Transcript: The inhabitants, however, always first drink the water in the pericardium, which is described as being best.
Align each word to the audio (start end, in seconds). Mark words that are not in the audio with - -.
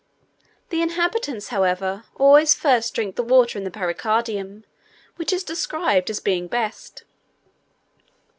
The 0.69 0.81
inhabitants, 0.81 1.49
however, 1.49 2.05
always 2.15 2.55
first 2.55 2.95
drink 2.95 3.17
the 3.17 3.21
water 3.23 3.59
in 3.59 3.65
the 3.65 3.69
pericardium, 3.69 4.63
which 5.15 5.31
is 5.31 5.43
described 5.43 6.09
as 6.09 6.19
being 6.19 6.47
best. 6.47 7.03